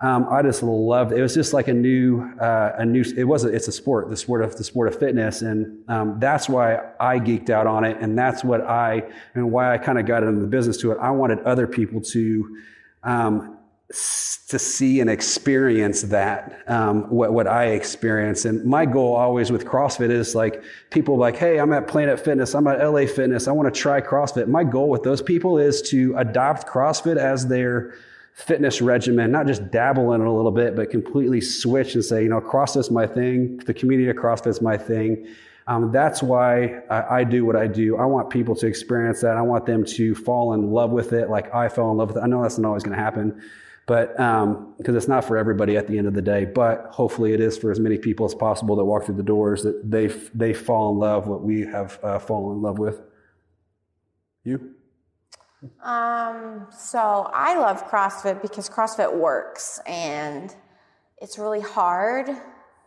Um, 0.00 0.28
I 0.30 0.42
just 0.42 0.62
loved 0.62 1.10
it. 1.12 1.18
It 1.18 1.22
was 1.22 1.34
just 1.34 1.52
like 1.52 1.66
a 1.66 1.74
new, 1.74 2.22
uh, 2.40 2.72
a 2.78 2.84
new, 2.84 3.04
it 3.16 3.24
was, 3.24 3.44
a, 3.44 3.48
it's 3.48 3.66
a 3.66 3.72
sport, 3.72 4.08
the 4.10 4.16
sport 4.16 4.44
of, 4.44 4.56
the 4.56 4.62
sport 4.62 4.86
of 4.86 4.98
fitness. 4.98 5.42
And, 5.42 5.82
um, 5.88 6.20
that's 6.20 6.48
why 6.48 6.78
I 7.00 7.18
geeked 7.18 7.50
out 7.50 7.66
on 7.66 7.84
it. 7.84 7.96
And 8.00 8.16
that's 8.16 8.44
what 8.44 8.60
I, 8.60 9.02
and 9.34 9.50
why 9.50 9.74
I 9.74 9.78
kind 9.78 9.98
of 9.98 10.06
got 10.06 10.22
into 10.22 10.40
the 10.40 10.46
business 10.46 10.76
to 10.78 10.92
it. 10.92 10.98
I 11.00 11.10
wanted 11.10 11.40
other 11.40 11.66
people 11.66 12.00
to, 12.02 12.58
um, 13.02 13.58
to 13.88 14.58
see 14.58 15.00
and 15.00 15.08
experience 15.08 16.02
that 16.02 16.62
um, 16.66 17.08
what, 17.08 17.32
what 17.32 17.46
i 17.46 17.68
experience 17.68 18.44
and 18.44 18.62
my 18.66 18.84
goal 18.84 19.16
always 19.16 19.50
with 19.50 19.64
crossfit 19.64 20.10
is 20.10 20.34
like 20.34 20.62
people 20.90 21.16
like 21.16 21.36
hey 21.36 21.58
i'm 21.58 21.72
at 21.72 21.88
planet 21.88 22.20
fitness 22.20 22.54
i'm 22.54 22.66
at 22.66 22.86
la 22.86 23.06
fitness 23.06 23.48
i 23.48 23.50
want 23.50 23.72
to 23.72 23.80
try 23.80 23.98
crossfit 23.98 24.46
my 24.46 24.62
goal 24.62 24.90
with 24.90 25.02
those 25.04 25.22
people 25.22 25.56
is 25.56 25.80
to 25.80 26.14
adopt 26.18 26.66
crossfit 26.66 27.16
as 27.16 27.46
their 27.46 27.94
fitness 28.38 28.80
regimen 28.80 29.30
not 29.30 29.46
just 29.46 29.70
dabble 29.70 30.12
in 30.12 30.20
it 30.20 30.26
a 30.26 30.30
little 30.30 30.52
bit 30.52 30.76
but 30.76 30.90
completely 30.90 31.40
switch 31.40 31.94
and 31.94 32.04
say 32.04 32.22
you 32.22 32.28
know 32.28 32.40
crossfit's 32.40 32.90
my 32.90 33.06
thing 33.06 33.56
the 33.66 33.74
community 33.74 34.08
of 34.08 34.16
crossfit's 34.16 34.60
my 34.60 34.76
thing 34.76 35.26
um, 35.66 35.92
that's 35.92 36.22
why 36.22 36.80
I, 36.88 37.18
I, 37.18 37.24
do 37.24 37.44
what 37.44 37.54
I 37.54 37.66
do. 37.66 37.98
I 37.98 38.06
want 38.06 38.30
people 38.30 38.54
to 38.56 38.66
experience 38.66 39.20
that. 39.20 39.36
I 39.36 39.42
want 39.42 39.66
them 39.66 39.84
to 39.84 40.14
fall 40.14 40.54
in 40.54 40.70
love 40.70 40.92
with 40.92 41.12
it 41.12 41.28
like 41.28 41.54
I 41.54 41.68
fell 41.68 41.90
in 41.90 41.98
love 41.98 42.08
with 42.08 42.16
it. 42.16 42.20
I 42.20 42.26
know 42.26 42.40
that's 42.40 42.56
not 42.56 42.68
always 42.68 42.82
going 42.82 42.96
to 42.96 43.02
happen, 43.02 43.42
but 43.88 44.12
because 44.12 44.44
um, 44.44 44.96
it's 44.96 45.08
not 45.08 45.24
for 45.24 45.36
everybody 45.36 45.76
at 45.76 45.88
the 45.88 45.98
end 45.98 46.06
of 46.06 46.14
the 46.14 46.22
day 46.22 46.44
but 46.44 46.86
hopefully 46.92 47.32
it 47.32 47.40
is 47.40 47.58
for 47.58 47.72
as 47.72 47.80
many 47.80 47.98
people 47.98 48.24
as 48.26 48.34
possible 48.34 48.76
that 48.76 48.84
walk 48.84 49.04
through 49.04 49.16
the 49.16 49.22
doors 49.22 49.62
that 49.64 49.90
they 49.90 50.06
they 50.34 50.52
fall 50.52 50.92
in 50.92 50.98
love 50.98 51.26
what 51.26 51.42
we 51.42 51.62
have 51.62 51.98
uh, 52.04 52.18
fallen 52.18 52.58
in 52.58 52.62
love 52.62 52.78
with 52.78 53.00
you 54.44 54.74
um, 55.82 56.66
so 56.70 57.30
i 57.34 57.58
love 57.58 57.88
crossfit 57.88 58.40
because 58.42 58.68
crossfit 58.68 59.12
works 59.12 59.80
and 59.86 60.54
it's 61.20 61.38
really 61.38 61.60
hard 61.60 62.28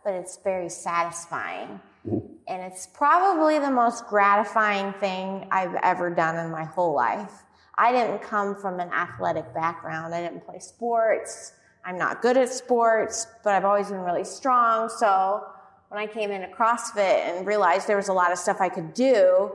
but 0.04 0.14
it's 0.14 0.38
very 0.42 0.68
satisfying 0.68 1.80
mm-hmm. 2.06 2.18
and 2.48 2.62
it's 2.62 2.86
probably 2.86 3.58
the 3.58 3.70
most 3.70 4.06
gratifying 4.06 4.92
thing 4.94 5.46
i've 5.50 5.74
ever 5.82 6.08
done 6.10 6.36
in 6.36 6.50
my 6.50 6.64
whole 6.64 6.94
life 6.94 7.42
I 7.76 7.90
didn't 7.92 8.20
come 8.20 8.54
from 8.54 8.80
an 8.80 8.90
athletic 8.90 9.52
background. 9.54 10.14
I 10.14 10.22
didn't 10.22 10.44
play 10.44 10.58
sports. 10.58 11.52
I'm 11.84 11.98
not 11.98 12.22
good 12.22 12.36
at 12.36 12.48
sports, 12.48 13.26
but 13.42 13.54
I've 13.54 13.64
always 13.64 13.88
been 13.88 14.00
really 14.00 14.24
strong. 14.24 14.88
So 14.88 15.44
when 15.88 16.00
I 16.00 16.06
came 16.06 16.30
into 16.30 16.48
CrossFit 16.48 16.98
and 16.98 17.46
realized 17.46 17.88
there 17.88 17.96
was 17.96 18.08
a 18.08 18.12
lot 18.12 18.30
of 18.30 18.38
stuff 18.38 18.60
I 18.60 18.68
could 18.68 18.94
do, 18.94 19.52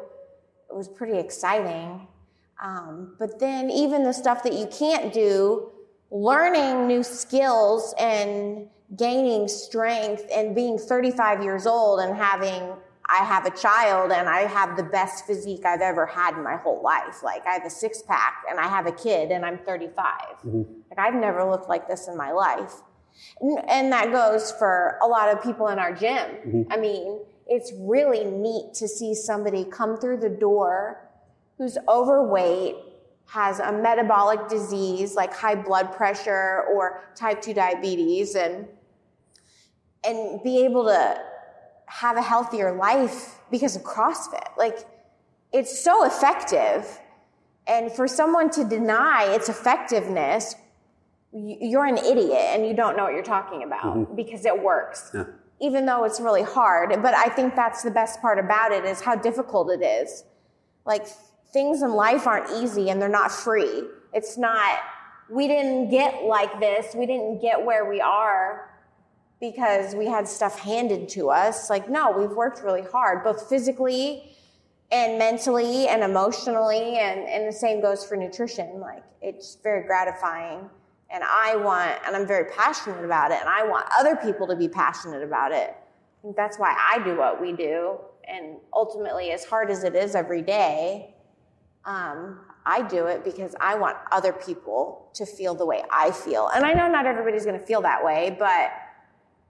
it 0.69 0.75
was 0.75 0.87
pretty 0.87 1.17
exciting. 1.17 2.07
Um, 2.61 3.15
but 3.19 3.39
then 3.39 3.69
even 3.69 4.03
the 4.03 4.13
stuff 4.13 4.43
that 4.43 4.53
you 4.53 4.67
can't 4.67 5.13
do, 5.13 5.71
learning 6.09 6.87
new 6.87 7.03
skills 7.03 7.93
and 7.99 8.67
gaining 8.95 9.47
strength 9.47 10.23
and 10.33 10.55
being 10.55 10.77
35 10.77 11.43
years 11.43 11.67
old 11.67 11.99
and 11.99 12.15
having 12.15 12.73
I 13.09 13.23
have 13.23 13.45
a 13.45 13.51
child 13.51 14.11
and 14.11 14.27
I 14.27 14.41
have 14.41 14.75
the 14.75 14.83
best 14.83 15.25
physique 15.25 15.65
I've 15.65 15.81
ever 15.81 16.05
had 16.05 16.35
in 16.35 16.43
my 16.43 16.57
whole 16.57 16.81
life. 16.81 17.23
Like 17.23 17.45
I 17.47 17.53
have 17.53 17.65
a 17.65 17.69
six 17.69 18.01
pack 18.01 18.43
and 18.49 18.59
I 18.59 18.67
have 18.67 18.85
a 18.85 18.91
kid 18.91 19.31
and 19.31 19.45
I'm 19.45 19.59
35. 19.59 20.05
Mm-hmm. 20.45 20.61
Like 20.89 20.99
I've 20.99 21.13
never 21.13 21.49
looked 21.49 21.69
like 21.69 21.87
this 21.87 22.07
in 22.07 22.17
my 22.17 22.31
life. 22.31 22.73
And, 23.41 23.91
that 23.91 24.11
goes 24.11 24.51
for 24.51 24.99
a 25.01 25.07
lot 25.07 25.29
of 25.29 25.41
people 25.41 25.69
in 25.69 25.79
our 25.79 25.93
gym. 25.93 26.17
Mm-hmm. 26.17 26.71
I 26.71 26.77
mean, 26.77 27.21
it's 27.47 27.71
really 27.79 28.25
neat 28.25 28.73
to 28.75 28.87
see 28.87 29.15
somebody 29.15 29.63
come 29.63 29.97
through 29.97 30.17
the 30.17 30.29
door 30.29 31.06
who's 31.57 31.77
overweight, 31.87 32.75
has 33.27 33.59
a 33.59 33.71
metabolic 33.71 34.47
disease 34.47 35.15
like 35.15 35.33
high 35.33 35.55
blood 35.55 35.91
pressure 35.91 36.63
or 36.73 37.01
type 37.15 37.41
2 37.41 37.53
diabetes 37.53 38.35
and 38.35 38.67
and 40.05 40.41
be 40.43 40.63
able 40.63 40.85
to 40.85 41.21
have 41.87 42.17
a 42.17 42.21
healthier 42.21 42.75
life 42.75 43.39
because 43.49 43.75
of 43.75 43.83
CrossFit. 43.83 44.55
Like, 44.57 44.79
it's 45.51 45.83
so 45.83 46.05
effective. 46.05 46.99
And 47.65 47.91
for 47.91 48.07
someone 48.07 48.49
to 48.51 48.63
deny 48.63 49.25
its 49.33 49.49
effectiveness, 49.49 50.55
you're 51.33 51.85
an 51.85 51.97
idiot 51.97 52.31
and 52.53 52.65
you 52.65 52.73
don't 52.73 52.95
know 52.95 53.03
what 53.03 53.13
you're 53.13 53.23
talking 53.23 53.63
about 53.63 53.97
mm-hmm. 53.97 54.15
because 54.15 54.45
it 54.45 54.61
works. 54.61 55.11
Yeah. 55.13 55.25
Even 55.59 55.85
though 55.85 56.03
it's 56.03 56.19
really 56.19 56.43
hard. 56.43 56.89
But 57.01 57.13
I 57.13 57.29
think 57.29 57.55
that's 57.55 57.83
the 57.83 57.91
best 57.91 58.21
part 58.21 58.37
about 58.37 58.71
it 58.71 58.85
is 58.85 59.01
how 59.01 59.15
difficult 59.15 59.71
it 59.71 59.83
is. 59.83 60.23
Like, 60.85 61.07
things 61.51 61.81
in 61.81 61.93
life 61.93 62.27
aren't 62.27 62.49
easy 62.63 62.89
and 62.89 63.01
they're 63.01 63.09
not 63.09 63.31
free. 63.31 63.83
It's 64.13 64.37
not, 64.37 64.79
we 65.29 65.47
didn't 65.47 65.89
get 65.89 66.23
like 66.23 66.59
this, 66.59 66.95
we 66.95 67.05
didn't 67.05 67.41
get 67.41 67.63
where 67.63 67.89
we 67.89 68.01
are 68.01 68.69
because 69.39 69.95
we 69.95 70.07
had 70.07 70.27
stuff 70.27 70.59
handed 70.59 71.07
to 71.09 71.29
us. 71.29 71.69
Like, 71.69 71.89
no, 71.89 72.11
we've 72.11 72.31
worked 72.31 72.63
really 72.63 72.81
hard, 72.81 73.23
both 73.23 73.47
physically 73.47 74.35
and 74.91 75.19
mentally 75.19 75.87
and 75.87 76.03
emotionally. 76.03 76.97
And, 76.97 77.27
and 77.27 77.47
the 77.47 77.51
same 77.51 77.81
goes 77.81 78.05
for 78.05 78.15
nutrition. 78.15 78.79
Like, 78.79 79.03
it's 79.21 79.57
very 79.61 79.85
gratifying. 79.85 80.69
And 81.09 81.23
I 81.23 81.55
want, 81.55 81.91
and 82.05 82.15
I'm 82.15 82.27
very 82.27 82.51
passionate 82.51 83.05
about 83.05 83.31
it, 83.31 83.39
and 83.39 83.47
I 83.47 83.63
want 83.63 83.85
other 83.97 84.17
people 84.17 84.45
to 84.47 84.55
be 84.55 84.67
passionate 84.67 85.23
about 85.23 85.53
it. 85.53 85.69
I 85.69 86.21
think 86.21 86.35
that's 86.35 86.57
why 86.57 86.75
I 86.75 87.01
do 87.03 87.15
what 87.15 87.39
we 87.39 87.53
do. 87.53 87.97
And 88.27 88.57
ultimately, 88.73 89.31
as 89.31 89.45
hard 89.45 89.69
as 89.69 89.85
it 89.85 89.95
is 89.95 90.15
every 90.15 90.41
day, 90.41 91.15
um, 91.87 92.41
I 92.65 92.81
do 92.81 93.07
it 93.07 93.23
because 93.23 93.55
I 93.61 93.75
want 93.75 93.97
other 94.11 94.33
people 94.33 95.09
to 95.13 95.25
feel 95.25 95.55
the 95.55 95.65
way 95.65 95.83
I 95.89 96.11
feel. 96.11 96.49
And 96.53 96.65
I 96.65 96.73
know 96.73 96.89
not 96.89 97.05
everybody's 97.05 97.45
going 97.45 97.57
to 97.57 97.65
feel 97.65 97.81
that 97.81 98.03
way, 98.03 98.35
but 98.37 98.71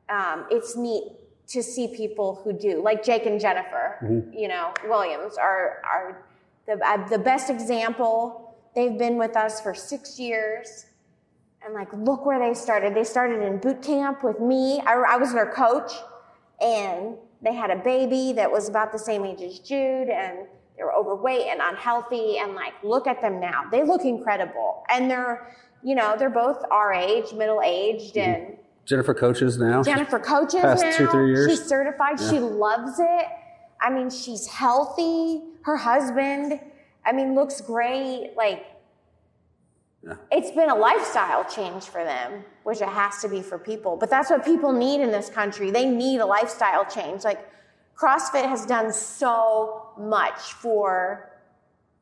um, 0.08 0.46
it's 0.51 0.77
neat 0.77 1.03
to 1.48 1.63
see 1.63 1.88
people 1.88 2.39
who 2.44 2.53
do, 2.53 2.82
like 2.82 3.03
Jake 3.03 3.25
and 3.25 3.39
Jennifer, 3.39 3.98
mm-hmm. 4.03 4.32
you 4.34 4.48
know, 4.48 4.74
Williams 4.88 5.38
are 5.38 5.82
are 5.84 6.25
the 6.67 6.74
uh, 6.86 7.08
the 7.08 7.17
best 7.17 7.50
example. 7.50 8.56
They've 8.75 8.98
been 8.98 9.17
with 9.17 9.36
us 9.36 9.60
for 9.62 9.74
six 9.74 10.20
years, 10.20 10.86
and 11.63 11.74
like, 11.74 11.91
look 11.94 12.25
where 12.25 12.38
they 12.38 12.53
started. 12.53 12.94
They 12.94 13.06
started 13.06 13.41
in 13.41 13.58
boot 13.58 13.82
camp 13.82 14.24
with 14.24 14.39
me. 14.39 14.82
I, 14.86 14.94
I 14.94 15.17
was 15.17 15.34
their 15.34 15.51
coach, 15.51 15.91
and 16.62 17.15
they 17.41 17.53
had 17.53 17.72
a 17.72 17.77
baby 17.77 18.34
that 18.34 18.51
was 18.51 18.67
about 18.70 18.91
the 18.91 19.00
same 19.00 19.25
age 19.25 19.41
as 19.41 19.60
Jude, 19.60 20.10
and 20.10 20.48
they 20.77 20.84
were 20.84 20.93
overweight 20.93 21.48
and 21.48 21.60
unhealthy. 21.62 22.38
And 22.38 22.55
like, 22.55 22.74
look 22.84 23.07
at 23.07 23.22
them 23.22 23.39
now. 23.39 23.65
They 23.72 23.84
look 23.84 24.05
incredible, 24.05 24.84
and 24.89 25.10
they're, 25.10 25.53
you 25.84 25.96
know, 25.96 26.15
they're 26.17 26.29
both 26.29 26.63
our 26.72 26.93
age, 26.93 27.34
middle 27.34 27.62
aged, 27.63 28.15
mm-hmm. 28.15 28.31
and 28.31 28.57
Jennifer 28.86 29.13
coaches 29.13 29.57
now. 29.57 29.84
Jennifer 29.84 30.19
coaches 30.19 30.62
past 30.62 30.84
now. 30.84 30.98
two, 30.98 31.07
three 31.07 31.27
years. 31.29 31.51
She's 31.51 31.65
certified. 31.65 32.19
Yeah. 32.19 32.29
She 32.29 32.39
loves 32.39 33.00
it. 33.00 33.25
I 33.81 33.89
mean, 33.89 34.10
she's 34.10 34.48
healthy. 34.48 35.41
Her 35.63 35.75
husband, 35.75 36.60
I 37.05 37.12
mean, 37.12 37.36
looks 37.36 37.60
great. 37.60 38.31
Like, 38.38 38.65
yeah. 40.03 40.15
it's 40.31 40.51
been 40.51 40.69
a 40.69 40.75
lifestyle 40.75 41.43
change 41.43 41.84
for 41.84 42.03
them, 42.03 42.46
which 42.63 42.81
it 42.81 42.88
has 42.88 43.22
to 43.22 43.27
be 43.27 43.41
for 43.41 43.60
people. 43.60 43.98
But 43.98 44.10
that's 44.10 44.29
what 44.29 44.46
people 44.46 44.72
need 44.72 45.01
in 45.01 45.12
this 45.12 45.29
country. 45.29 45.69
They 45.69 45.86
need 45.86 46.22
a 46.22 46.25
lifestyle 46.25 46.86
change. 46.86 47.25
Like, 47.25 47.46
CrossFit 47.98 48.48
has 48.48 48.65
done 48.65 48.93
so 48.93 49.87
much 50.00 50.54
for 50.54 51.32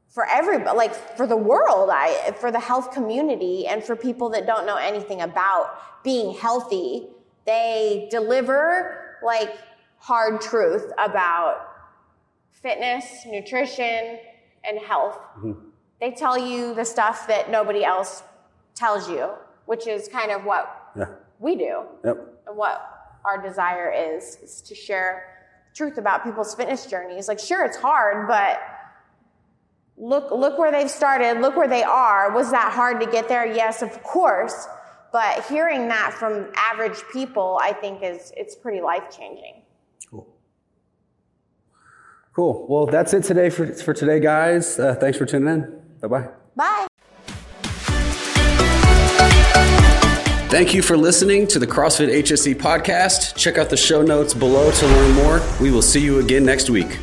for 0.07 0.25
everybody, 0.29 0.77
like 0.77 0.95
for 1.17 1.27
the 1.27 1.35
world, 1.35 1.89
I, 1.91 2.33
for 2.39 2.49
the 2.49 2.59
health 2.59 2.91
community, 2.91 3.67
and 3.67 3.83
for 3.83 3.97
people 3.97 4.29
that 4.29 4.45
don't 4.45 4.65
know 4.65 4.77
anything 4.77 5.21
about 5.21 6.03
being 6.03 6.33
healthy. 6.33 7.07
They 7.45 8.07
deliver 8.09 9.17
like 9.21 9.57
hard 9.97 10.39
truth 10.39 10.89
about 10.97 11.67
fitness, 12.49 13.25
nutrition, 13.25 14.19
and 14.63 14.79
health. 14.79 15.19
Mm-hmm. 15.37 15.53
They 15.99 16.11
tell 16.11 16.37
you 16.37 16.73
the 16.73 16.85
stuff 16.85 17.27
that 17.27 17.51
nobody 17.51 17.83
else 17.83 18.23
tells 18.73 19.09
you, 19.09 19.31
which 19.65 19.85
is 19.85 20.07
kind 20.07 20.31
of 20.31 20.45
what 20.45 20.91
yeah. 20.95 21.05
we 21.39 21.55
do. 21.55 21.83
Yep. 22.03 22.41
And 22.47 22.57
what 22.57 23.17
our 23.25 23.41
desire 23.41 23.91
is, 23.91 24.37
is 24.37 24.61
to 24.61 24.75
share 24.75 25.34
truth 25.75 25.97
about 25.97 26.23
people's 26.23 26.55
fitness 26.55 26.87
journeys. 26.87 27.27
Like, 27.27 27.39
sure, 27.39 27.63
it's 27.65 27.77
hard, 27.77 28.27
but 28.27 28.59
look 29.97 30.31
look 30.31 30.57
where 30.57 30.71
they've 30.71 30.89
started, 30.89 31.41
look 31.41 31.55
where 31.55 31.67
they 31.67 31.83
are. 31.83 32.31
Was 32.31 32.49
that 32.51 32.71
hard 32.73 32.99
to 33.01 33.05
get 33.05 33.27
there? 33.27 33.45
Yes, 33.45 33.81
of 33.81 34.01
course. 34.01 34.67
But 35.11 35.45
hearing 35.45 35.87
that 35.89 36.13
from 36.13 36.51
average 36.57 37.01
people, 37.13 37.59
I 37.61 37.71
think 37.71 38.03
is 38.03 38.33
it's 38.35 38.55
pretty 38.55 38.81
life 38.81 39.15
changing. 39.15 39.61
Cool. 40.09 40.27
Cool. 42.35 42.65
Well, 42.67 42.85
that's 42.85 43.13
it 43.13 43.23
today 43.23 43.49
for, 43.49 43.65
for 43.67 43.93
today, 43.93 44.19
guys. 44.19 44.77
Uh, 44.77 44.93
thanks 44.95 45.17
for 45.17 45.25
tuning 45.25 45.53
in. 45.53 45.81
Bye-bye. 46.01 46.27
Bye. 46.57 46.87
Thank 50.55 50.73
you 50.73 50.81
for 50.81 50.95
listening 50.95 51.47
to 51.47 51.59
the 51.59 51.67
CrossFit 51.67 52.07
HSE 52.07 52.55
podcast. 52.55 53.35
Check 53.35 53.57
out 53.57 53.69
the 53.69 53.75
show 53.75 54.01
notes 54.01 54.33
below 54.33 54.71
to 54.71 54.87
learn 54.87 55.11
more. 55.11 55.41
We 55.59 55.69
will 55.69 55.81
see 55.81 55.99
you 55.99 56.19
again 56.19 56.45
next 56.45 56.69
week. 56.69 56.97